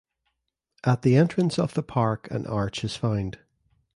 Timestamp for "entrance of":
1.15-1.75